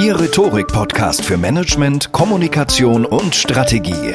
[0.00, 4.14] Ihr Rhetorik-Podcast für Management, Kommunikation und Strategie.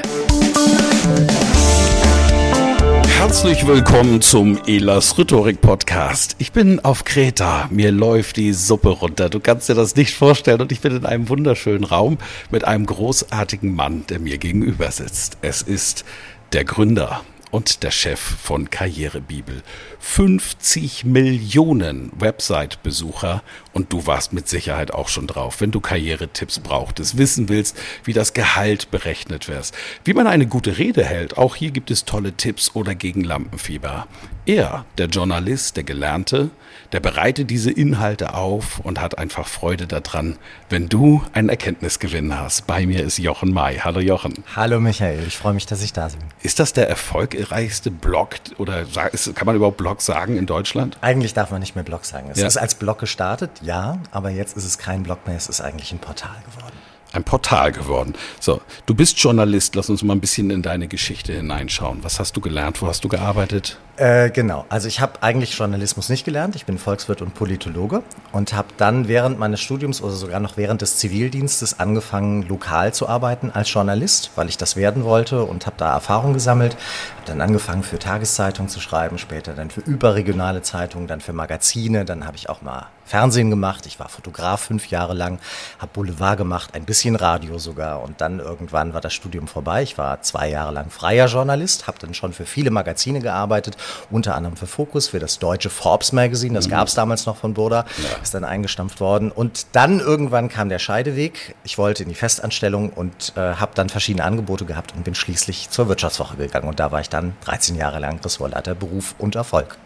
[3.18, 6.38] Herzlich willkommen zum Elas Rhetorik Podcast.
[6.40, 7.68] Ich bin auf Kreta.
[7.70, 9.28] Mir läuft die Suppe runter.
[9.28, 10.62] Du kannst dir das nicht vorstellen.
[10.62, 12.18] Und ich bin in einem wunderschönen Raum
[12.50, 15.38] mit einem großartigen Mann, der mir gegenüber sitzt.
[15.42, 16.06] Es ist
[16.54, 19.62] der Gründer und der Chef von Karrierebibel.
[20.00, 27.20] 50 Millionen Website-Besucher und du warst mit Sicherheit auch schon drauf, wenn du Karrieretipps brauchtest,
[27.20, 29.72] wissen willst, wie das Gehalt berechnet wird,
[30.04, 31.38] wie man eine gute Rede hält.
[31.38, 34.08] Auch hier gibt es tolle Tipps oder gegen Lampenfieber.
[34.48, 36.50] Er, der Journalist, der Gelernte,
[36.94, 40.38] der bereitet diese Inhalte auf und hat einfach Freude daran,
[40.70, 42.68] wenn du einen Erkenntnisgewinn hast.
[42.68, 43.80] Bei mir ist Jochen May.
[43.80, 44.36] Hallo Jochen.
[44.56, 46.20] Hallo Michael, ich freue mich, dass ich da bin.
[46.44, 48.86] Ist das der erfolgreichste Blog oder
[49.34, 50.98] kann man überhaupt Blog sagen in Deutschland?
[51.02, 52.30] Eigentlich darf man nicht mehr Blog sagen.
[52.32, 52.48] Es ja.
[52.48, 55.92] ist als Blog gestartet, ja, aber jetzt ist es kein Blog mehr, es ist eigentlich
[55.92, 56.73] ein Portal geworden
[57.14, 58.14] ein Portal geworden.
[58.40, 62.04] So, du bist Journalist, lass uns mal ein bisschen in deine Geschichte hineinschauen.
[62.04, 62.82] Was hast du gelernt?
[62.82, 63.78] Wo hast du gearbeitet?
[63.96, 66.56] Äh, genau, also ich habe eigentlich Journalismus nicht gelernt.
[66.56, 68.02] Ich bin Volkswirt und Politologe
[68.32, 73.08] und habe dann während meines Studiums oder sogar noch während des Zivildienstes angefangen, lokal zu
[73.08, 76.76] arbeiten als Journalist, weil ich das werden wollte und habe da Erfahrung gesammelt.
[77.24, 82.04] Habe dann angefangen für Tageszeitungen zu schreiben, später dann für überregionale Zeitungen, dann für Magazine,
[82.04, 83.86] dann habe ich auch mal Fernsehen gemacht.
[83.86, 85.40] Ich war Fotograf fünf Jahre lang,
[85.80, 89.84] habe Boulevard gemacht, ein bisschen Radio sogar und dann irgendwann war das Studium vorbei.
[89.84, 93.78] Ich war zwei Jahre lang freier Journalist, habe dann schon für viele Magazine gearbeitet
[94.10, 96.72] unter anderem für Focus, für das deutsche Forbes Magazine, das mhm.
[96.72, 98.22] gab es damals noch von Burda, ja.
[98.22, 99.32] ist dann eingestampft worden.
[99.32, 101.56] Und dann irgendwann kam der Scheideweg.
[101.64, 105.70] Ich wollte in die Festanstellung und äh, habe dann verschiedene Angebote gehabt und bin schließlich
[105.70, 106.68] zur Wirtschaftswoche gegangen.
[106.68, 109.78] Und da war ich dann 13 Jahre lang Ressortleiter Beruf und Erfolg.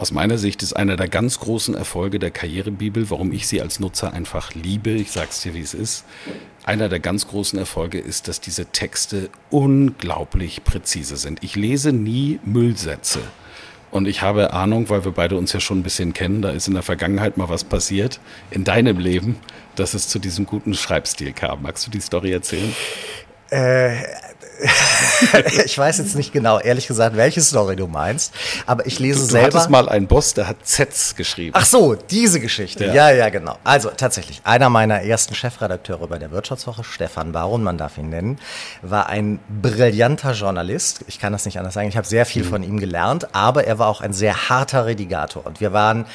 [0.00, 3.80] Aus meiner Sicht ist einer der ganz großen Erfolge der Karrierebibel, warum ich sie als
[3.80, 6.06] Nutzer einfach liebe, ich sag's dir, wie es ist.
[6.64, 11.44] Einer der ganz großen Erfolge ist, dass diese Texte unglaublich präzise sind.
[11.44, 13.20] Ich lese nie Müllsätze.
[13.90, 16.66] Und ich habe Ahnung, weil wir beide uns ja schon ein bisschen kennen, da ist
[16.66, 18.20] in der Vergangenheit mal was passiert
[18.50, 19.36] in deinem Leben,
[19.74, 21.62] dass es zu diesem guten Schreibstil kam.
[21.62, 22.74] Magst du die Story erzählen?
[23.50, 24.04] Äh,
[25.64, 28.32] ich weiß jetzt nicht genau, ehrlich gesagt, welche Story du meinst,
[28.66, 29.48] aber ich lese du, du selber.
[29.48, 31.52] Du hattest mal einen Boss, der hat Zs geschrieben.
[31.54, 32.86] Ach so, diese Geschichte.
[32.86, 32.94] Ja.
[32.94, 33.56] ja, ja, genau.
[33.64, 38.38] Also tatsächlich, einer meiner ersten Chefredakteure bei der Wirtschaftswoche, Stefan Baron, man darf ihn nennen,
[38.82, 41.04] war ein brillanter Journalist.
[41.06, 41.88] Ich kann das nicht anders sagen.
[41.88, 42.48] Ich habe sehr viel mhm.
[42.48, 45.46] von ihm gelernt, aber er war auch ein sehr harter Redigator.
[45.46, 46.06] Und wir waren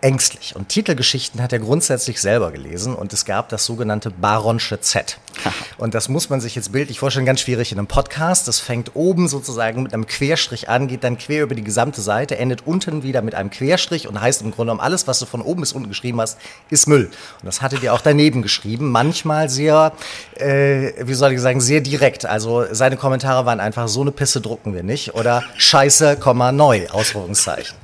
[0.00, 0.54] ängstlich.
[0.56, 5.18] Und Titelgeschichten hat er grundsätzlich selber gelesen und es gab das sogenannte Baronsche Z.
[5.78, 8.48] Und das muss man sich jetzt bildlich vorstellen, ganz schwierig in einem Podcast.
[8.48, 12.36] Das fängt oben sozusagen mit einem Querstrich an, geht dann quer über die gesamte Seite,
[12.38, 15.40] endet unten wieder mit einem Querstrich und heißt im Grunde genommen, alles, was du von
[15.40, 16.38] oben bis unten geschrieben hast,
[16.70, 17.06] ist Müll.
[17.06, 18.90] Und das hattet ihr auch daneben geschrieben.
[18.90, 19.92] Manchmal sehr,
[20.36, 22.26] äh, wie soll ich sagen, sehr direkt.
[22.26, 26.18] Also seine Kommentare waren einfach, so eine Pisse drucken wir nicht oder Scheiße,
[26.52, 27.76] neu, Ausrufungszeichen.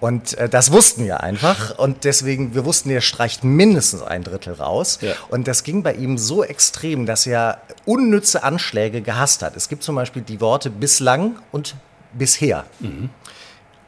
[0.00, 1.78] Und äh, das wussten wir einfach.
[1.78, 4.98] Und deswegen, wir wussten, er streicht mindestens ein Drittel raus.
[5.02, 5.12] Ja.
[5.28, 9.56] Und das ging bei ihm so extrem, dass er unnütze Anschläge gehasst hat.
[9.56, 11.76] Es gibt zum Beispiel die Worte bislang und
[12.12, 12.64] bisher.
[12.80, 13.10] Mhm.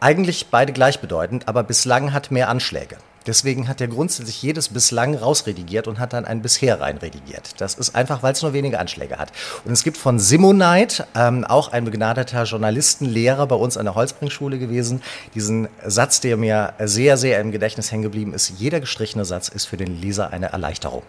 [0.00, 2.96] Eigentlich beide gleichbedeutend, aber bislang hat mehr Anschläge.
[3.26, 7.60] Deswegen hat er grundsätzlich jedes bislang rausredigiert und hat dann ein bisher reinredigiert.
[7.60, 9.32] Das ist einfach, weil es nur wenige Anschläge hat.
[9.64, 14.58] Und es gibt von Simonite, ähm, auch ein begnadeter Journalistenlehrer bei uns an der Holzbringschule
[14.58, 15.02] gewesen,
[15.34, 18.52] diesen Satz, der mir sehr, sehr im Gedächtnis hängen geblieben ist.
[18.58, 21.02] Jeder gestrichene Satz ist für den Leser eine Erleichterung.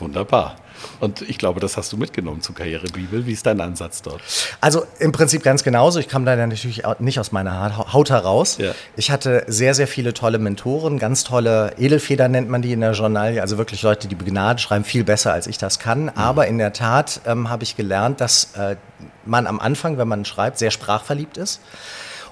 [0.00, 0.56] Wunderbar.
[0.98, 3.26] Und ich glaube, das hast du mitgenommen zur Karrierebibel.
[3.26, 4.22] Wie ist dein Ansatz dort?
[4.60, 5.98] Also im Prinzip ganz genauso.
[5.98, 8.58] Ich kam da natürlich nicht aus meiner Haut heraus.
[8.58, 8.72] Ja.
[8.96, 12.92] Ich hatte sehr, sehr viele tolle Mentoren, ganz tolle Edelfeder nennt man die in der
[12.92, 16.04] Journalie, also wirklich Leute, die begnadet schreiben, viel besser als ich das kann.
[16.04, 16.12] Mhm.
[16.14, 18.76] Aber in der Tat ähm, habe ich gelernt, dass äh,
[19.24, 21.60] man am Anfang, wenn man schreibt, sehr sprachverliebt ist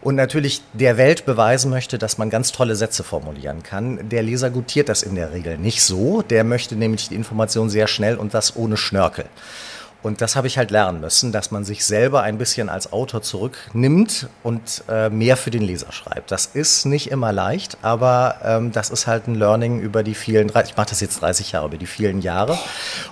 [0.08, 4.08] und natürlich der Welt beweisen möchte, dass man ganz tolle Sätze formulieren kann.
[4.08, 6.22] Der Leser gutiert das in der Regel nicht so.
[6.22, 9.26] Der möchte nämlich die Information sehr schnell und das ohne Schnörkel.
[10.02, 13.20] Und das habe ich halt lernen müssen, dass man sich selber ein bisschen als Autor
[13.22, 16.30] zurücknimmt und äh, mehr für den Leser schreibt.
[16.30, 20.48] Das ist nicht immer leicht, aber ähm, das ist halt ein Learning über die vielen,
[20.48, 22.56] ich mache das jetzt 30 Jahre, über die vielen Jahre.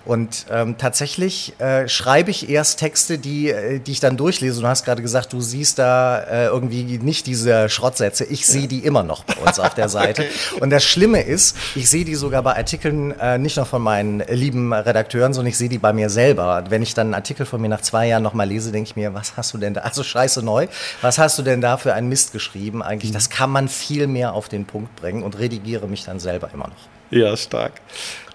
[0.05, 4.61] Und ähm, tatsächlich äh, schreibe ich erst Texte, die, äh, die ich dann durchlese.
[4.61, 8.25] Du hast gerade gesagt, du siehst da äh, irgendwie nicht diese Schrottsätze.
[8.25, 10.25] Ich sehe die immer noch bei uns auf der Seite.
[10.61, 14.21] Und das Schlimme ist, ich sehe die sogar bei Artikeln äh, nicht nur von meinen
[14.29, 17.61] lieben Redakteuren, sondern ich sehe die bei mir selber wenn ich dann einen Artikel von
[17.61, 20.03] mir nach zwei Jahren nochmal lese, denke ich mir, was hast du denn da, also
[20.03, 20.67] scheiße neu,
[21.01, 23.13] was hast du denn da für einen Mist geschrieben eigentlich?
[23.13, 26.69] Das kann man viel mehr auf den Punkt bringen und redigiere mich dann selber immer
[26.69, 26.89] noch.
[27.11, 27.81] Ja, stark.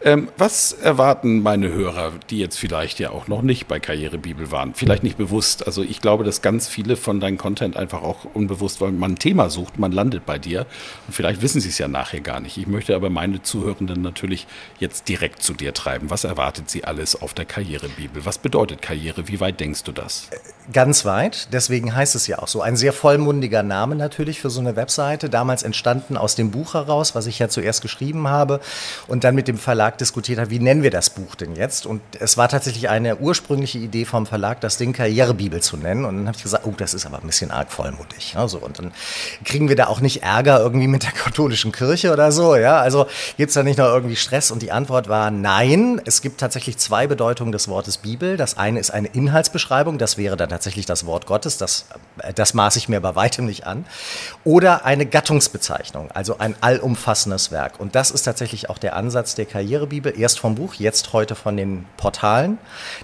[0.04, 4.74] Ähm, was erwarten meine Hörer, die jetzt vielleicht ja auch noch nicht bei Karrierebibel waren?
[4.74, 5.68] Vielleicht nicht bewusst.
[5.68, 9.20] Also ich glaube, dass ganz viele von deinem Content einfach auch unbewusst, weil man ein
[9.20, 10.66] Thema sucht, man landet bei dir.
[11.06, 12.58] Und vielleicht wissen sie es ja nachher gar nicht.
[12.58, 14.48] Ich möchte aber meine Zuhörenden natürlich
[14.80, 16.10] jetzt direkt zu dir treiben.
[16.10, 18.26] Was erwartet sie alles auf der Karrierebibel?
[18.26, 19.28] Was bedeutet Karriere?
[19.28, 20.30] Wie weit denkst du das?
[20.74, 21.54] Ganz weit.
[21.54, 22.64] Deswegen heißt es ja auch so.
[22.64, 25.30] Ein sehr vollmundiger Name natürlich für so eine Webseite.
[25.30, 28.62] Damals entstanden aus dem Buch heraus, was ich ja zuerst geschrieben habe
[29.08, 31.86] und dann mit dem Verlag diskutiert habe, wie nennen wir das Buch denn jetzt?
[31.86, 36.06] Und es war tatsächlich eine ursprüngliche Idee vom Verlag, das Ding Karrierebibel zu nennen.
[36.06, 38.34] Und dann habe ich gesagt, oh, das ist aber ein bisschen arg vollmundig.
[38.34, 38.60] Ja, so.
[38.60, 38.92] Und dann
[39.46, 42.56] kriegen wir da auch nicht Ärger irgendwie mit der katholischen Kirche oder so.
[42.56, 43.08] Ja, also
[43.38, 44.52] gibt es da nicht noch irgendwie Stress?
[44.52, 46.02] Und die Antwort war nein.
[46.06, 48.38] Es gibt tatsächlich zwei Bedeutungen des Wortes Bibel.
[48.38, 51.58] Das eine ist eine Inhaltsbeschreibung, das wäre dann tatsächlich das Wort Gottes.
[51.58, 51.86] Das,
[52.36, 53.86] das maße ich mir bei weitem nicht an.
[54.44, 57.80] Oder eine Gattungsbezeichnung, also ein allumfassendes Werk.
[57.80, 59.46] Und das ist tatsächlich auch der Ansatz der
[59.82, 62.58] Karrierebibel, erst vom Buch, jetzt heute von den Portalen,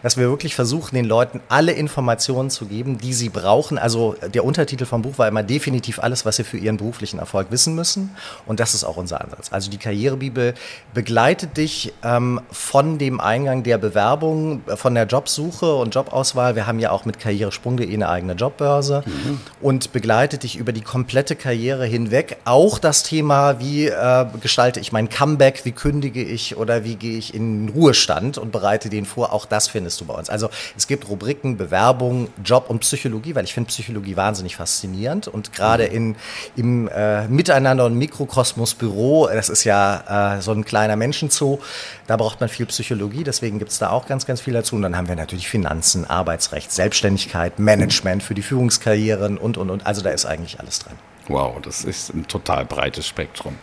[0.04, 3.78] dass wir wirklich versuchen, den Leuten alle Informationen zu geben, die sie brauchen.
[3.78, 7.48] Also der Untertitel vom Buch war immer definitiv alles, was sie für ihren beruflichen Erfolg
[7.50, 8.16] wissen müssen.
[8.46, 9.52] Und das ist auch unser Ansatz.
[9.52, 10.54] Also die Karrierebibel
[10.94, 16.56] begleitet dich ähm, von dem Eingang der Bewerbung, von der Jobsuche und Jobauswahl.
[16.56, 19.40] Wir haben ja auch mit karrieresprung.de eine eigene Jobbörse mhm.
[19.62, 22.38] und begleitet dich über die komplette Karriere hinweg.
[22.46, 27.18] Auch das Thema, wie äh, gestalte ich mein Comeback, wie kündige ich oder wie gehe
[27.18, 29.34] ich in Ruhestand und bereite den vor.
[29.34, 30.30] Auch das findest du bei uns.
[30.30, 35.54] Also es gibt Rubriken, Bewerbung, Job und Psychologie, weil ich finde Psychologie wahnsinnig faszinierend und
[35.54, 35.96] gerade mhm.
[35.96, 36.16] in,
[36.56, 41.60] im äh, Miteinander und Mikrokosmos Büro, das ist ja äh, so ein kleiner Menschenzoo,
[42.08, 44.76] da braucht man viel Psychologie, deswegen gibt es da auch ganz, ganz viel dazu.
[44.76, 49.86] Und dann haben wir natürlich Finanzen, Arbeitsrecht, Selbstständigkeit, Management für die Führungskarrieren und, und, und.
[49.86, 50.94] Also da ist eigentlich alles drin.
[51.28, 53.56] Wow, das ist ein total breites Spektrum.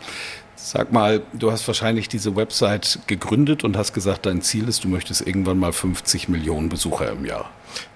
[0.65, 4.87] Sag mal, du hast wahrscheinlich diese Website gegründet und hast gesagt, dein Ziel ist, du
[4.87, 7.51] möchtest irgendwann mal 50 Millionen Besucher im Jahr.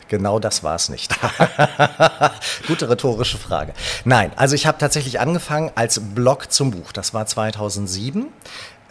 [0.07, 1.12] Genau das war es nicht.
[2.68, 3.74] Gute rhetorische Frage.
[4.06, 6.92] Nein, also ich habe tatsächlich angefangen als Blog zum Buch.
[6.92, 8.28] Das war 2007.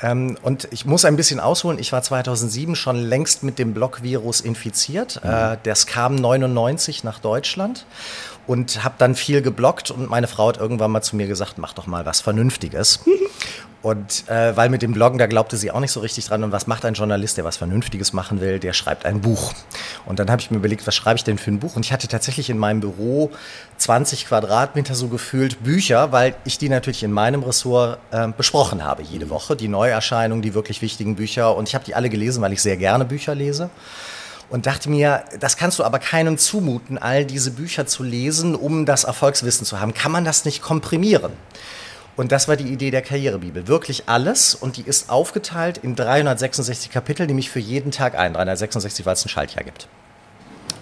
[0.00, 1.78] Ähm, und ich muss ein bisschen ausholen.
[1.78, 5.20] Ich war 2007 schon längst mit dem Blog-Virus infiziert.
[5.24, 5.30] Mhm.
[5.30, 7.84] Äh, das kam 99 nach Deutschland
[8.48, 11.74] und habe dann viel geblockt und meine Frau hat irgendwann mal zu mir gesagt, mach
[11.74, 13.00] doch mal was Vernünftiges.
[13.82, 16.42] und äh, weil mit dem Bloggen, da glaubte sie auch nicht so richtig dran.
[16.42, 18.58] Und was macht ein Journalist, der was Vernünftiges machen will?
[18.58, 19.52] Der schreibt ein Buch.
[20.06, 21.76] Und dann habe ich mir überlegt, was schreibe ich denn für ein Buch?
[21.76, 23.30] Und ich hatte tatsächlich in meinem Büro
[23.76, 29.02] 20 Quadratmeter so gefühlt Bücher, weil ich die natürlich in meinem Ressort äh, besprochen habe
[29.02, 29.56] jede Woche.
[29.56, 31.56] Die Neuerscheinungen, die wirklich wichtigen Bücher.
[31.56, 33.70] Und ich habe die alle gelesen, weil ich sehr gerne Bücher lese
[34.50, 38.86] und dachte mir, das kannst du aber keinem zumuten, all diese Bücher zu lesen, um
[38.86, 39.94] das Erfolgswissen zu haben.
[39.94, 41.32] Kann man das nicht komprimieren?
[42.16, 43.68] Und das war die Idee der Karrierebibel.
[43.68, 44.54] Wirklich alles.
[44.54, 48.32] Und die ist aufgeteilt in 366 Kapitel, nämlich für jeden Tag ein.
[48.32, 49.88] 366, weil es ein Schaltjahr gibt.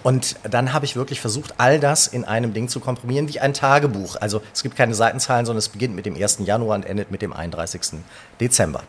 [0.07, 3.53] Und dann habe ich wirklich versucht, all das in einem Ding zu komprimieren, wie ein
[3.53, 4.15] Tagebuch.
[4.21, 6.37] Also es gibt keine Seitenzahlen, sondern es beginnt mit dem 1.
[6.45, 7.99] Januar und endet mit dem 31.
[8.39, 8.83] Dezember.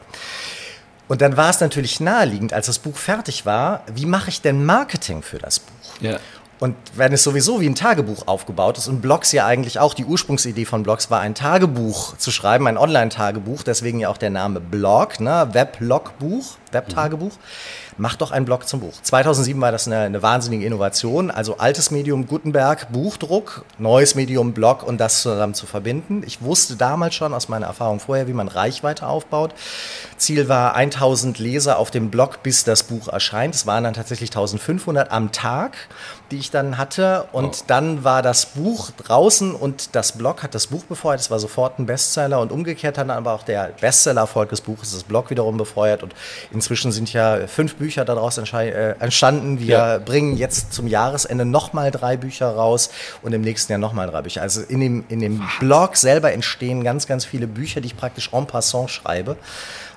[1.09, 4.65] Und dann war es natürlich naheliegend, als das Buch fertig war, wie mache ich denn
[4.65, 6.01] Marketing für das Buch?
[6.01, 6.21] Ja.
[6.61, 10.05] Und wenn es sowieso wie ein Tagebuch aufgebaut ist und Blogs ja eigentlich auch, die
[10.05, 14.61] Ursprungsidee von Blogs war, ein Tagebuch zu schreiben, ein Online-Tagebuch, deswegen ja auch der Name
[14.61, 15.49] Blog, ne?
[15.53, 17.33] Weblogbuch, Webtagebuch.
[17.33, 18.95] Mhm mach doch einen Blog zum Buch.
[19.03, 21.31] 2007 war das eine, eine, wahnsinnige Innovation.
[21.31, 26.23] Also altes Medium Gutenberg, Buchdruck, neues Medium Blog und das zusammen zu verbinden.
[26.25, 29.53] Ich wusste damals schon aus meiner Erfahrung vorher, wie man Reichweite aufbaut.
[30.17, 33.55] Ziel war 1000 Leser auf dem Blog, bis das Buch erscheint.
[33.55, 35.77] Es waren dann tatsächlich 1500 am Tag,
[36.31, 37.27] die ich dann hatte.
[37.33, 37.65] Und oh.
[37.67, 41.21] dann war das Buch draußen und das Blog hat das Buch befeuert.
[41.21, 44.93] Es war sofort ein Bestseller und umgekehrt hat dann aber auch der Bestseller-Erfolg des Buches
[44.93, 46.03] das Blog wiederum befeuert.
[46.03, 46.15] Und
[46.59, 49.61] inzwischen sind ja fünf Bücher daraus äh, entstanden.
[49.61, 49.99] Wir ja.
[49.99, 52.91] bringen jetzt zum Jahresende nochmal drei Bücher raus
[53.23, 54.43] und im nächsten Jahr nochmal drei Bücher.
[54.43, 58.31] Also in dem, in dem Blog selber entstehen ganz, ganz viele Bücher, die ich praktisch
[58.33, 59.37] en passant schreibe.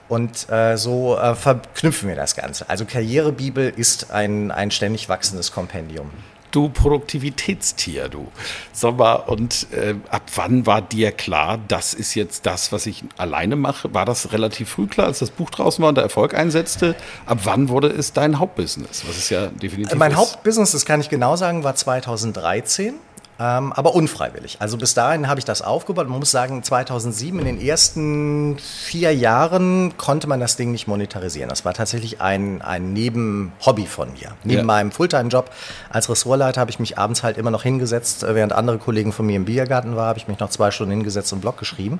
[0.07, 2.69] Und äh, so äh, verknüpfen wir das Ganze.
[2.69, 6.11] Also Karrierebibel ist ein, ein ständig wachsendes Kompendium
[6.51, 8.27] du Produktivitätstier, du.
[8.73, 13.03] Sag mal, und äh, ab wann war dir klar, das ist jetzt das, was ich
[13.17, 13.93] alleine mache?
[13.93, 16.95] War das relativ früh klar, als das Buch draußen war und der Erfolg einsetzte?
[17.25, 19.03] Ab wann wurde es dein Hauptbusiness?
[19.07, 19.97] Was ist ja definitiv.
[19.97, 20.17] Mein ist?
[20.17, 22.95] Hauptbusiness, das kann ich genau sagen, war 2013
[23.41, 24.57] ähm, aber unfreiwillig.
[24.59, 26.07] Also bis dahin habe ich das aufgebaut.
[26.07, 31.49] Man muss sagen, 2007, in den ersten vier Jahren, konnte man das Ding nicht monetarisieren.
[31.49, 34.33] Das war tatsächlich ein, ein Nebenhobby von mir.
[34.43, 34.63] Neben ja.
[34.63, 35.49] meinem Fulltime-Job
[35.89, 39.25] als Ressortleiter habe ich mich abends halt immer noch hingesetzt, äh, während andere Kollegen von
[39.25, 41.99] mir im Biergarten waren, habe ich mich noch zwei Stunden hingesetzt und einen Blog geschrieben.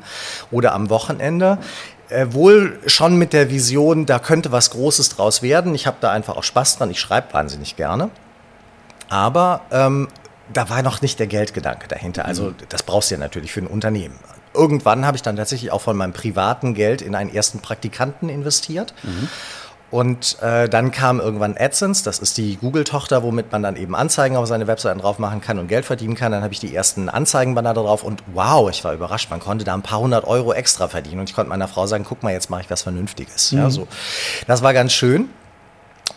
[0.52, 1.58] Oder am Wochenende
[2.10, 5.74] äh, wohl schon mit der Vision, da könnte was Großes draus werden.
[5.74, 6.92] Ich habe da einfach auch Spaß dran.
[6.92, 8.12] Ich schreibe wahnsinnig gerne.
[9.10, 10.08] Aber ähm,
[10.54, 12.26] da war noch nicht der Geldgedanke dahinter.
[12.26, 12.56] Also mhm.
[12.70, 14.16] das brauchst du ja natürlich für ein Unternehmen.
[14.54, 18.94] Irgendwann habe ich dann tatsächlich auch von meinem privaten Geld in einen ersten Praktikanten investiert.
[19.04, 19.30] Mhm.
[19.92, 24.38] Und äh, dann kam irgendwann AdSense, das ist die Google-Tochter, womit man dann eben Anzeigen
[24.38, 26.32] auf seine Webseiten drauf machen kann und Geld verdienen kann.
[26.32, 29.74] Dann habe ich die ersten Anzeigenbanner drauf und wow, ich war überrascht, man konnte da
[29.74, 31.20] ein paar hundert Euro extra verdienen.
[31.20, 33.52] Und ich konnte meiner Frau sagen, guck mal, jetzt mache ich was Vernünftiges.
[33.52, 33.58] Mhm.
[33.58, 33.86] Ja, so.
[34.48, 35.30] Das war ganz schön.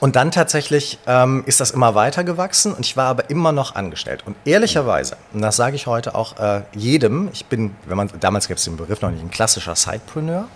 [0.01, 3.75] Und dann tatsächlich ähm, ist das immer weiter gewachsen und ich war aber immer noch
[3.75, 4.23] angestellt.
[4.27, 8.49] Und ehrlicherweise, und das sage ich heute auch äh, jedem, ich bin, wenn man, damals
[8.49, 10.47] gab es den Begriff noch nicht, ein klassischer Sidepreneur,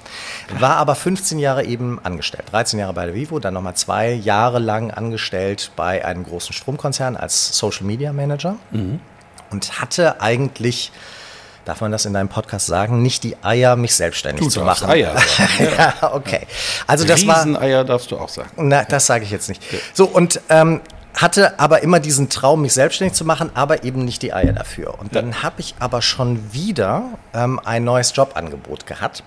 [0.59, 2.45] war aber 15 Jahre eben angestellt.
[2.51, 7.17] 13 Jahre bei der Vivo, dann nochmal zwei Jahre lang angestellt bei einem großen Stromkonzern
[7.17, 9.01] als Social Media Manager mhm.
[9.51, 10.93] und hatte eigentlich
[11.69, 14.89] darf man das in deinem Podcast sagen, nicht die Eier, mich selbstständig du zu machen.
[14.89, 15.95] Eier sagen, ja.
[16.01, 16.47] ja, okay.
[16.87, 18.51] Also das war Eier darfst du auch sagen.
[18.57, 19.63] Na, das sage ich jetzt nicht.
[19.93, 20.81] So und ähm,
[21.13, 24.99] hatte aber immer diesen Traum, mich selbstständig zu machen, aber eben nicht die Eier dafür.
[24.99, 25.43] Und dann ja.
[25.43, 29.23] habe ich aber schon wieder ähm, ein neues Jobangebot gehabt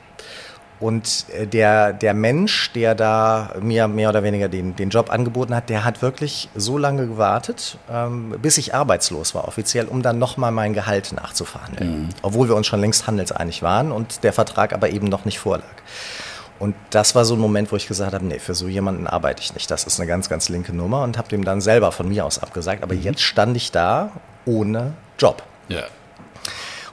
[0.82, 5.56] und äh, der, der Mensch, der da mir mehr oder weniger den, den Job angeboten
[5.56, 10.18] hat, der hat wirklich so lange gewartet, ähm, bis ich arbeitslos war offiziell, um dann
[10.18, 12.02] nochmal mein Gehalt nachzuverhandeln.
[12.04, 12.10] Mhm.
[12.24, 15.66] Obwohl wir uns schon längst handelseinig waren und der Vertrag aber eben noch nicht vorlag.
[16.58, 19.42] Und das war so ein Moment, wo ich gesagt habe, nee, für so jemanden arbeite
[19.42, 19.70] ich nicht.
[19.72, 22.40] Das ist eine ganz, ganz linke Nummer und habe dem dann selber von mir aus
[22.40, 22.84] abgesagt.
[22.84, 23.02] Aber mhm.
[23.02, 24.12] jetzt stand ich da
[24.46, 25.44] ohne Job.
[25.70, 25.84] Ja.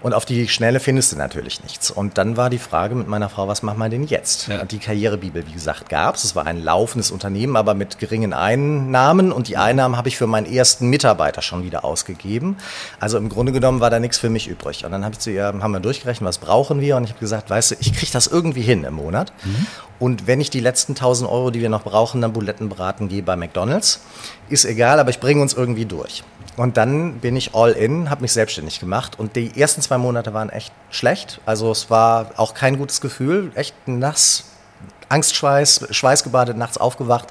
[0.00, 1.90] Und auf die Schnelle findest du natürlich nichts.
[1.90, 4.48] Und dann war die Frage mit meiner Frau, was machen wir denn jetzt?
[4.48, 4.64] Ja.
[4.64, 6.24] Die Karrierebibel, wie gesagt, gab es.
[6.24, 9.32] Es war ein laufendes Unternehmen, aber mit geringen Einnahmen.
[9.32, 12.56] Und die Einnahmen habe ich für meinen ersten Mitarbeiter schon wieder ausgegeben.
[13.00, 14.84] Also im Grunde genommen war da nichts für mich übrig.
[14.84, 16.96] Und dann habe ich zu ihr, haben wir durchgerechnet, was brauchen wir?
[16.96, 19.32] Und ich habe gesagt, weißt du, ich kriege das irgendwie hin im Monat.
[19.44, 19.66] Mhm.
[19.98, 23.22] Und wenn ich die letzten 1000 Euro, die wir noch brauchen, dann Buletten braten gehe
[23.22, 24.00] bei McDonalds,
[24.48, 26.22] ist egal, aber ich bringe uns irgendwie durch.
[26.58, 30.34] Und dann bin ich all in, habe mich selbstständig gemacht und die ersten zwei Monate
[30.34, 31.40] waren echt schlecht.
[31.46, 34.44] Also es war auch kein gutes Gefühl, echt nass,
[35.08, 37.28] Angstschweiß, schweißgebadet, nachts aufgewacht.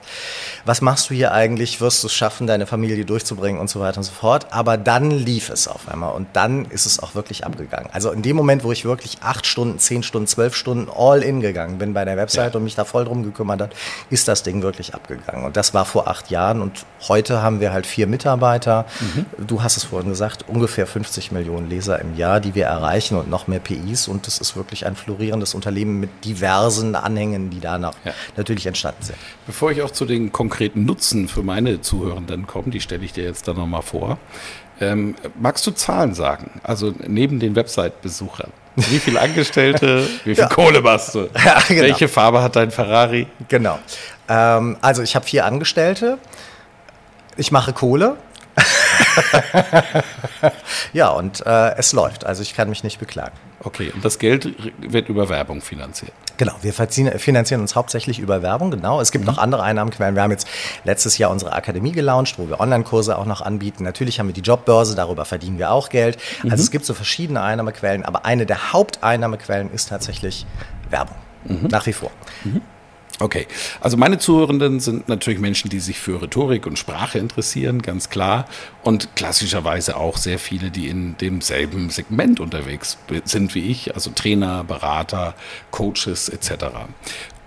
[0.65, 1.79] Was machst du hier eigentlich?
[1.81, 4.47] Wirst du es schaffen, deine Familie durchzubringen und so weiter und so fort?
[4.51, 7.89] Aber dann lief es auf einmal und dann ist es auch wirklich abgegangen.
[7.93, 11.41] Also in dem Moment, wo ich wirklich acht Stunden, zehn Stunden, zwölf Stunden all in
[11.41, 12.57] gegangen bin bei der Website ja.
[12.57, 13.75] und mich da voll drum gekümmert hat,
[14.09, 15.45] ist das Ding wirklich abgegangen.
[15.45, 18.85] Und das war vor acht Jahren und heute haben wir halt vier Mitarbeiter.
[18.99, 19.25] Mhm.
[19.45, 23.29] Du hast es vorhin gesagt, ungefähr 50 Millionen Leser im Jahr, die wir erreichen und
[23.29, 27.66] noch mehr PIs und das ist wirklich ein florierendes Unternehmen mit diversen Anhängen, die da
[27.67, 28.13] danach ja.
[28.37, 29.17] natürlich entstanden sind.
[29.45, 33.25] Bevor ich auch zu den konkreten Nutzen für meine Zuhörenden komme, die stelle ich dir
[33.25, 34.17] jetzt dann nochmal vor.
[34.79, 36.61] Ähm, magst du Zahlen sagen?
[36.63, 38.51] Also neben den Website-Besuchern.
[38.75, 40.47] Wie viele Angestellte, wie viel ja.
[40.47, 41.29] Kohle machst du?
[41.43, 41.81] Ja, genau.
[41.81, 43.27] Welche Farbe hat dein Ferrari?
[43.47, 43.79] Genau.
[44.29, 46.19] Ähm, also ich habe vier Angestellte.
[47.37, 48.17] Ich mache Kohle.
[50.93, 52.25] ja, und äh, es läuft.
[52.25, 53.35] Also ich kann mich nicht beklagen.
[53.67, 56.13] Okay, und das Geld wird über Werbung finanziert.
[56.37, 59.01] Genau, wir finanzieren uns hauptsächlich über Werbung, genau.
[59.01, 59.31] Es gibt mhm.
[59.31, 60.15] noch andere Einnahmenquellen.
[60.15, 60.47] Wir haben jetzt
[60.85, 63.83] letztes Jahr unsere Akademie gelauncht, wo wir Online-Kurse auch noch anbieten.
[63.83, 66.17] Natürlich haben wir die Jobbörse, darüber verdienen wir auch Geld.
[66.43, 66.61] Also mhm.
[66.61, 70.45] es gibt so verschiedene Einnahmequellen, aber eine der Haupteinnahmequellen ist tatsächlich
[70.89, 71.17] Werbung.
[71.43, 71.67] Mhm.
[71.67, 72.11] Nach wie vor.
[73.19, 73.47] Okay,
[73.81, 78.45] also meine Zuhörenden sind natürlich Menschen, die sich für Rhetorik und Sprache interessieren, ganz klar.
[78.83, 84.63] Und klassischerweise auch sehr viele, die in demselben Segment unterwegs sind wie ich, also Trainer,
[84.63, 85.33] Berater,
[85.71, 86.65] Coaches etc.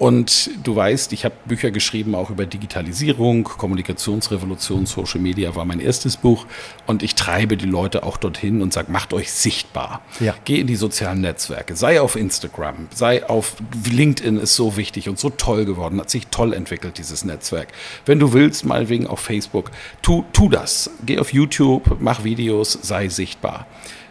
[0.01, 5.79] Und du weißt, ich habe Bücher geschrieben auch über Digitalisierung, Kommunikationsrevolution, Social Media war mein
[5.79, 6.47] erstes Buch.
[6.87, 10.01] Und ich treibe die Leute auch dorthin und sage, macht euch sichtbar.
[10.19, 10.35] Ja.
[10.47, 13.57] Geh in die sozialen Netzwerke, sei auf Instagram, sei auf
[13.93, 17.69] LinkedIn ist so wichtig und so toll geworden, hat sich toll entwickelt, dieses Netzwerk.
[18.07, 20.91] Wenn du willst, mal wegen auf Facebook, tu, tu das.
[21.05, 23.67] Geh auf YouTube, mach Videos, sei sichtbar.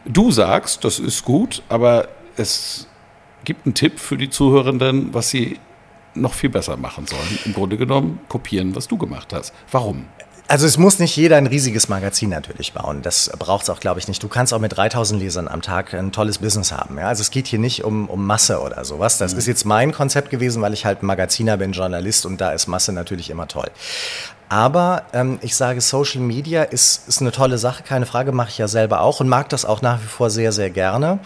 [0.06, 2.88] Du sagst, das ist gut, aber es
[3.44, 5.58] gibt einen Tipp für die Zuhörenden, was sie
[6.22, 7.40] noch viel besser machen sollen.
[7.46, 9.54] Im Grunde genommen kopieren, was du gemacht hast.
[9.72, 10.06] Warum?
[10.50, 13.04] Also es muss nicht jeder ein riesiges Magazin natürlich bauen.
[13.04, 14.24] Das braucht es auch, glaube ich, nicht.
[14.24, 16.98] Du kannst auch mit 3000 Lesern am Tag ein tolles Business haben.
[16.98, 17.08] Ja?
[17.08, 19.20] Also es geht hier nicht um, um Masse oder sowas.
[19.20, 19.40] Das mhm.
[19.40, 22.94] ist jetzt mein Konzept gewesen, weil ich halt Magaziner bin, Journalist und da ist Masse
[22.94, 23.70] natürlich immer toll.
[24.50, 28.58] Aber ähm, ich sage, Social Media ist, ist eine tolle Sache, keine Frage, mache ich
[28.58, 31.20] ja selber auch und mag das auch nach wie vor sehr, sehr gerne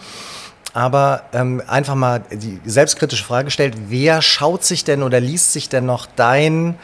[0.74, 5.68] aber ähm, einfach mal die selbstkritische Frage stellt, wer schaut sich denn oder liest sich
[5.68, 6.74] denn noch dein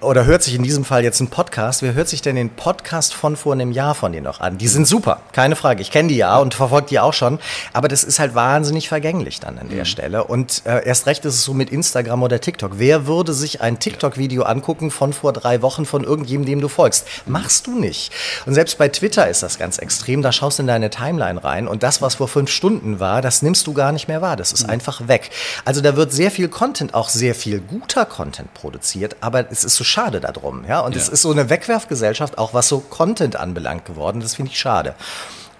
[0.00, 1.82] oder hört sich in diesem Fall jetzt ein Podcast.
[1.82, 4.56] Wer hört sich denn den Podcast von vor einem Jahr von dir noch an?
[4.56, 5.82] Die sind super, keine Frage.
[5.82, 7.40] Ich kenne die ja und verfolge die auch schon.
[7.72, 9.84] Aber das ist halt wahnsinnig vergänglich dann an der mhm.
[9.86, 10.24] Stelle.
[10.24, 12.72] Und äh, erst recht ist es so mit Instagram oder TikTok.
[12.76, 17.06] Wer würde sich ein TikTok-Video angucken von vor drei Wochen von irgendjemandem, dem du folgst?
[17.26, 18.12] Machst du nicht.
[18.46, 20.22] Und selbst bei Twitter ist das ganz extrem.
[20.22, 23.42] Da schaust du in deine Timeline rein und das, was vor fünf Stunden war, das
[23.42, 24.36] nimmst du gar nicht mehr wahr.
[24.36, 24.74] Das ist mhm.
[24.74, 25.30] einfach weg.
[25.64, 29.16] Also da wird sehr viel Content, auch sehr viel guter Content produziert.
[29.20, 30.64] Aber es ist so schade darum.
[30.68, 30.80] Ja?
[30.80, 31.00] Und ja.
[31.00, 34.20] es ist so eine Wegwerfgesellschaft, auch was so Content anbelangt geworden.
[34.20, 34.94] Das finde ich schade.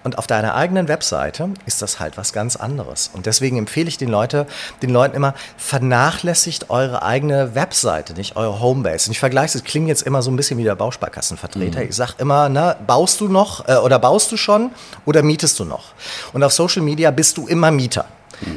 [0.03, 3.11] Und auf deiner eigenen Webseite ist das halt was ganz anderes.
[3.13, 4.47] Und deswegen empfehle ich den, Leute,
[4.81, 9.09] den Leuten immer, vernachlässigt eure eigene Webseite, nicht eure Homebase.
[9.09, 11.81] Und ich vergleiche es, klingt jetzt immer so ein bisschen wie der Bausparkassenvertreter.
[11.81, 11.89] Mhm.
[11.89, 14.71] Ich sage immer, na, baust du noch äh, oder baust du schon
[15.05, 15.93] oder mietest du noch?
[16.31, 18.05] Und auf Social Media bist du immer Mieter.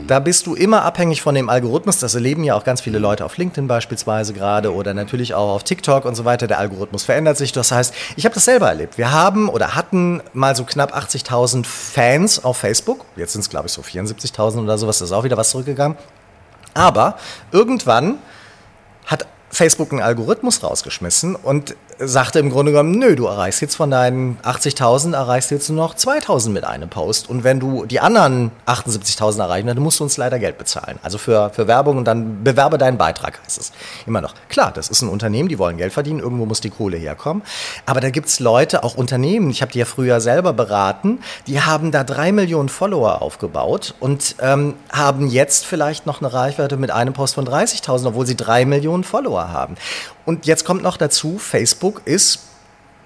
[0.07, 1.99] Da bist du immer abhängig von dem Algorithmus.
[1.99, 5.65] Das erleben ja auch ganz viele Leute auf LinkedIn beispielsweise gerade oder natürlich auch auf
[5.65, 6.47] TikTok und so weiter.
[6.47, 7.53] Der Algorithmus verändert sich.
[7.53, 8.99] Das heißt, ich habe das selber erlebt.
[8.99, 13.05] Wir haben oder hatten mal so knapp 80.000 Fans auf Facebook.
[13.17, 14.99] Jetzt sind es, glaube ich, so 74.000 oder sowas.
[14.99, 15.97] Das ist auch wieder was zurückgegangen.
[16.75, 17.17] Aber
[17.51, 18.19] irgendwann
[19.07, 23.91] hat Facebook einen Algorithmus rausgeschmissen und sagte im Grunde genommen, nö, du erreichst jetzt von
[23.91, 27.29] deinen 80.000, erreichst jetzt nur noch 2.000 mit einem Post.
[27.29, 30.99] Und wenn du die anderen 78.000 erreichen, dann musst du uns leider Geld bezahlen.
[31.03, 33.73] Also für, für Werbung und dann bewerbe deinen Beitrag, heißt es
[34.07, 34.35] immer noch.
[34.49, 37.43] Klar, das ist ein Unternehmen, die wollen Geld verdienen, irgendwo muss die Kohle herkommen.
[37.87, 41.61] Aber da gibt es Leute, auch Unternehmen, ich habe die ja früher selber beraten, die
[41.61, 46.91] haben da drei Millionen Follower aufgebaut und ähm, haben jetzt vielleicht noch eine Reichweite mit
[46.91, 49.77] einem Post von 30.000, obwohl sie drei Millionen Follower haben.
[50.25, 52.41] Und jetzt kommt noch dazu, Facebook ist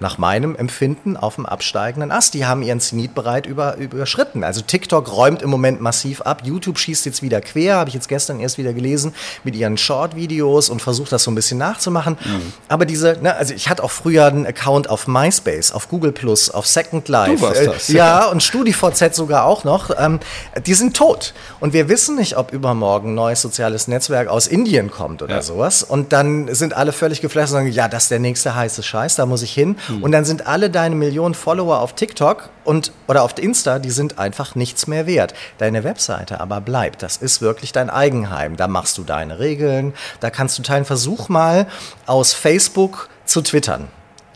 [0.00, 2.34] nach meinem Empfinden auf dem absteigenden Ast.
[2.34, 4.44] Die haben ihren Zenit bereit über, überschritten.
[4.44, 6.42] Also TikTok räumt im Moment massiv ab.
[6.44, 10.68] YouTube schießt jetzt wieder quer, habe ich jetzt gestern erst wieder gelesen, mit ihren Short-Videos
[10.68, 12.18] und versucht das so ein bisschen nachzumachen.
[12.24, 12.52] Mhm.
[12.68, 16.50] Aber diese, ne, also ich hatte auch früher einen Account auf MySpace, auf Google Plus,
[16.50, 17.36] auf Second Life.
[17.36, 17.88] Du warst äh, das.
[17.88, 19.90] ja, und StudiVZ sogar auch noch.
[19.98, 20.20] Ähm,
[20.66, 21.32] die sind tot.
[21.60, 25.42] Und wir wissen nicht, ob übermorgen ein neues soziales Netzwerk aus Indien kommt oder ja.
[25.42, 25.82] sowas.
[25.82, 29.16] Und dann sind alle völlig geflasht und sagen, ja, das ist der nächste heiße Scheiß,
[29.16, 29.76] da muss ich hin.
[29.88, 30.02] Mhm.
[30.02, 34.18] Und dann sind alle deine Millionen Follower auf TikTok und, oder auf Insta, die sind
[34.18, 35.34] einfach nichts mehr wert.
[35.58, 37.02] Deine Webseite aber bleibt.
[37.02, 38.56] Das ist wirklich dein Eigenheim.
[38.56, 39.94] Da machst du deine Regeln.
[40.20, 40.84] Da kannst du teilen.
[40.84, 41.66] Versuch mal
[42.06, 43.88] aus Facebook zu twittern.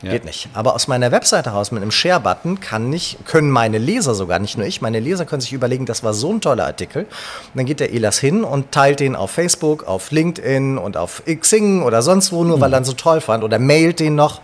[0.02, 0.12] Ja.
[0.12, 0.48] Geht nicht.
[0.54, 4.56] Aber aus meiner Webseite raus mit einem Share-Button kann nicht, können meine Leser sogar, nicht
[4.56, 7.02] nur ich, meine Leser können sich überlegen, das war so ein toller Artikel.
[7.02, 7.08] Und
[7.54, 11.82] dann geht der Elas hin und teilt den auf Facebook, auf LinkedIn und auf Xing
[11.82, 12.60] oder sonst wo, nur mhm.
[12.62, 14.40] weil er ihn so toll fand oder mailt den noch.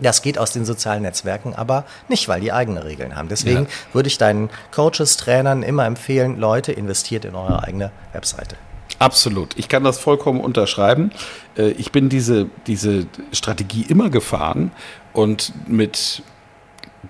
[0.00, 3.28] Das geht aus den sozialen Netzwerken aber nicht, weil die eigene Regeln haben.
[3.28, 3.94] Deswegen ja.
[3.94, 8.56] würde ich deinen Coaches, Trainern immer empfehlen, Leute, investiert in eure eigene Webseite.
[8.98, 9.56] Absolut.
[9.56, 11.10] Ich kann das vollkommen unterschreiben.
[11.56, 14.70] Äh, ich bin diese, diese Strategie immer gefahren
[15.12, 16.22] und mit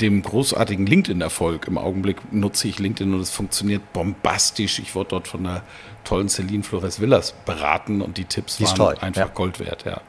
[0.00, 4.78] dem großartigen LinkedIn-Erfolg im Augenblick nutze ich LinkedIn und es funktioniert bombastisch.
[4.78, 5.62] Ich wurde dort von der
[6.04, 9.32] tollen Celine Flores Villas beraten und die Tipps die waren toll, einfach ja.
[9.32, 9.84] Gold wert.
[9.84, 10.00] Ja.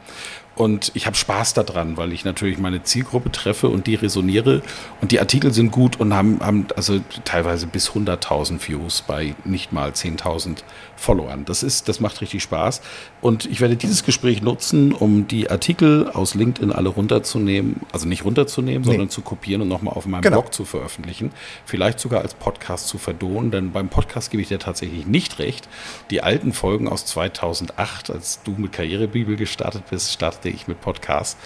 [0.56, 4.62] Und ich habe Spaß daran, weil ich natürlich meine Zielgruppe treffe und die resoniere.
[5.02, 9.74] Und die Artikel sind gut und haben, haben also teilweise bis 100.000 Views bei nicht
[9.74, 10.60] mal 10.000
[10.96, 11.44] Followern.
[11.44, 12.82] Das ist, das macht richtig Spaß.
[13.22, 18.24] Und ich werde dieses Gespräch nutzen, um die Artikel aus LinkedIn alle runterzunehmen, also nicht
[18.24, 18.88] runterzunehmen, nee.
[18.88, 20.42] sondern zu kopieren und nochmal auf meinem genau.
[20.42, 21.32] Blog zu veröffentlichen.
[21.66, 25.68] Vielleicht sogar als Podcast zu verdonen, denn beim Podcast gebe ich dir tatsächlich nicht recht.
[26.12, 30.14] Die alten Folgen aus 2008, als du mit Karrierebibel gestartet bist,
[30.46, 31.38] startete ich mit Podcasts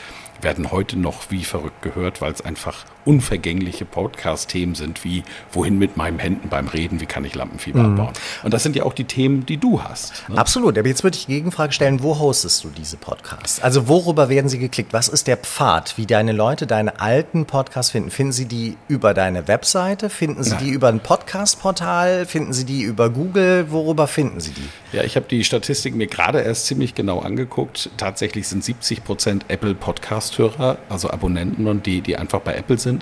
[0.41, 5.97] werden heute noch wie verrückt gehört, weil es einfach unvergängliche Podcast-Themen sind, wie wohin mit
[5.97, 7.99] meinen Händen beim Reden, wie kann ich Lampenfieber mhm.
[7.99, 8.13] abbauen.
[8.43, 10.29] Und das sind ja auch die Themen, die du hast.
[10.29, 10.37] Ne?
[10.37, 13.61] Absolut, aber jetzt würde ich die Gegenfrage stellen, wo hostest du diese Podcasts?
[13.61, 14.93] Also worüber werden sie geklickt?
[14.93, 18.11] Was ist der Pfad, wie deine Leute deine alten Podcasts finden?
[18.11, 20.11] Finden sie die über deine Webseite?
[20.11, 20.57] Finden sie ja.
[20.57, 22.27] die über ein Podcast-Portal?
[22.27, 23.71] Finden sie die über Google?
[23.71, 24.69] Worüber finden sie die?
[24.95, 27.89] Ja, ich habe die Statistik mir gerade erst ziemlich genau angeguckt.
[27.97, 32.98] Tatsächlich sind 70 Prozent Apple Podcast-Hörer, also Abonnenten und die, die einfach bei Apple sind.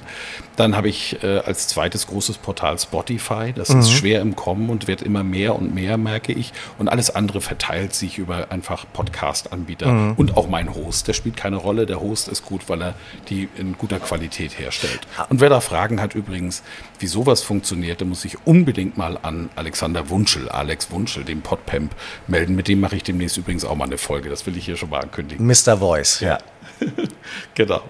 [0.55, 3.53] Dann habe ich äh, als zweites großes Portal Spotify.
[3.53, 3.81] Das mhm.
[3.81, 6.51] ist schwer im Kommen und wird immer mehr und mehr, merke ich.
[6.77, 10.13] Und alles andere verteilt sich über einfach Podcast-Anbieter mhm.
[10.17, 11.07] und auch mein Host.
[11.07, 11.85] Der spielt keine Rolle.
[11.85, 12.93] Der Host ist gut, weil er
[13.29, 15.01] die in guter Qualität herstellt.
[15.29, 16.63] Und wer da Fragen hat übrigens,
[16.99, 21.93] wie sowas funktioniert, der muss sich unbedingt mal an Alexander Wunschel, Alex Wunschel, dem Podpamp,
[22.27, 22.55] melden.
[22.55, 24.29] Mit dem mache ich demnächst übrigens auch mal eine Folge.
[24.29, 25.45] Das will ich hier schon mal ankündigen.
[25.45, 25.77] Mr.
[25.77, 26.39] Voice, ja.
[27.55, 27.81] genau.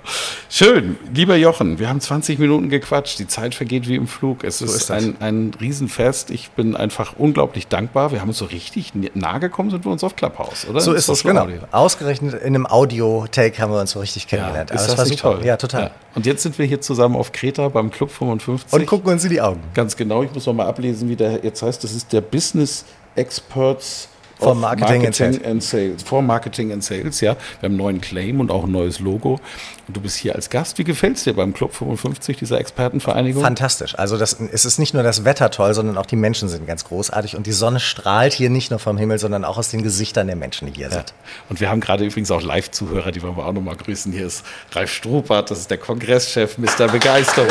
[0.49, 0.97] Schön.
[1.13, 3.19] Lieber Jochen, wir haben 20 Minuten gequatscht.
[3.19, 4.43] Die Zeit vergeht wie im Flug.
[4.43, 6.31] Es so ist, ist ein, ein Riesenfest.
[6.31, 8.11] Ich bin einfach unglaublich dankbar.
[8.11, 10.81] Wir haben uns so richtig nahe gekommen, sind wir uns auf Clubhouse, oder?
[10.81, 11.43] So ist es, genau.
[11.43, 11.61] Audio.
[11.71, 14.69] Ausgerechnet in einem Audio-Take haben wir uns so richtig kennengelernt.
[14.69, 15.35] Ja, ist das, das war super.
[15.35, 15.45] toll?
[15.45, 15.83] Ja, total.
[15.83, 15.91] Ja.
[16.15, 18.73] Und jetzt sind wir hier zusammen auf Kreta beim Club 55.
[18.73, 19.61] Und gucken uns in die Augen.
[19.73, 20.23] Ganz genau.
[20.23, 21.83] Ich muss noch mal ablesen, wie der jetzt heißt.
[21.83, 22.85] Das ist der Business
[23.15, 26.03] Experts For Marketing, Marketing and, Sales.
[26.03, 27.35] For Marketing and Sales, ja.
[27.59, 29.39] Wir haben einen neuen Claim und auch ein neues Logo.
[29.87, 30.77] Und du bist hier als Gast.
[30.77, 33.41] Wie gefällt es dir beim Club 55, dieser Expertenvereinigung?
[33.41, 33.97] Fantastisch.
[33.97, 36.83] Also das, es ist nicht nur das Wetter toll, sondern auch die Menschen sind ganz
[36.83, 37.35] großartig.
[37.35, 40.35] Und die Sonne strahlt hier nicht nur vom Himmel, sondern auch aus den Gesichtern der
[40.35, 40.93] Menschen, die hier ja.
[40.93, 41.13] sind.
[41.49, 44.11] Und wir haben gerade übrigens auch Live-Zuhörer, die wollen wir auch nochmal grüßen.
[44.11, 46.87] Hier ist Ralf Strupert, das ist der Kongresschef, Mr.
[46.87, 47.47] Begeisterung.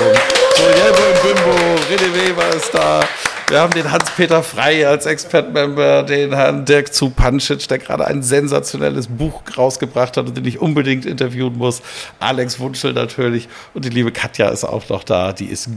[0.58, 1.50] Juliette Bimbo,
[1.90, 3.00] René Weber ist da.
[3.48, 9.06] Wir haben den Hans-Peter Frey als Expert-Member, den Herrn Dirk Zupancic, der gerade ein sensationelles
[9.06, 11.80] Buch rausgebracht hat und den ich unbedingt interviewen muss.
[12.18, 13.48] Alex Wunschel natürlich.
[13.72, 15.32] Und die liebe Katja ist auch noch da.
[15.32, 15.70] Die ist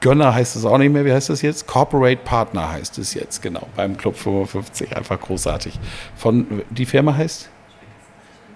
[0.00, 1.04] Gönner heißt es auch nicht mehr.
[1.04, 1.68] Wie heißt das jetzt?
[1.68, 3.68] Corporate Partner heißt es jetzt, genau.
[3.76, 4.96] Beim Club 55.
[4.96, 5.78] Einfach großartig.
[6.16, 7.48] Von, die Firma heißt?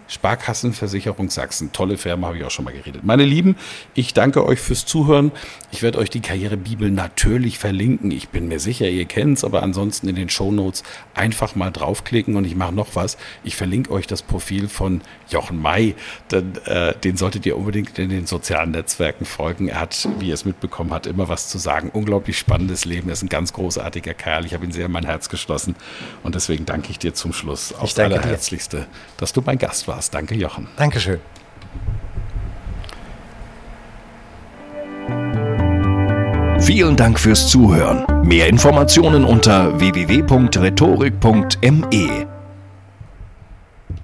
[0.08, 1.72] Sparkassenversicherung Sachsen.
[1.72, 3.04] Tolle Firma, habe ich auch schon mal geredet.
[3.04, 3.56] Meine Lieben,
[3.94, 5.32] ich danke euch fürs Zuhören.
[5.72, 8.10] Ich werde euch die Karrierebibel natürlich verlinken.
[8.10, 12.36] Ich bin mir sicher, ihr kennt es, aber ansonsten in den Shownotes einfach mal draufklicken
[12.36, 13.16] und ich mache noch was.
[13.42, 15.94] Ich verlinke euch das Profil von Jochen May.
[16.30, 19.68] Denn, äh, den solltet ihr unbedingt in den sozialen Netzwerken folgen.
[19.68, 21.90] Er hat, wie ihr es mitbekommen habt, immer was zu sagen.
[21.92, 23.08] Unglaublich spannendes Leben.
[23.08, 24.46] Er ist ein ganz großartiger Kerl.
[24.46, 25.74] Ich habe ihn sehr in mein Herz geschlossen
[26.22, 30.14] und deswegen danke ich dir zum Schluss aufs Allerherzlichste, dass du mein Gast warst warst.
[30.14, 30.68] Danke, Jochen.
[30.76, 31.18] Dankeschön.
[36.60, 38.04] Vielen Dank fürs Zuhören.
[38.24, 42.35] Mehr Informationen unter www.rhetorik.me.